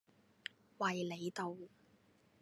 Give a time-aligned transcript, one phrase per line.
[0.79, 1.55] 衛理道